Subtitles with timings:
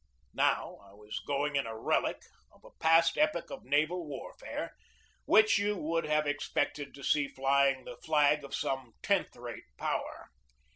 [0.33, 4.73] Now I was going in a relic of a past epoch of naval warfare,
[5.25, 10.29] which you would have expected to see flying the flag of some tenth rate power.